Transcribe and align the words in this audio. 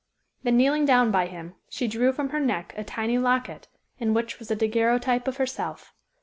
Then 0.41 0.57
kneeling 0.57 0.85
down 0.85 1.11
by 1.11 1.27
him, 1.27 1.53
she 1.69 1.87
drew 1.87 2.11
from 2.11 2.29
her 2.29 2.39
neck 2.39 2.73
a 2.75 2.83
tiny 2.83 3.19
locket, 3.19 3.67
in 3.99 4.15
which 4.15 4.39
was 4.39 4.49
a 4.49 4.55
daguerreotype 4.55 5.27
of 5.27 5.37
herself. 5.37 5.93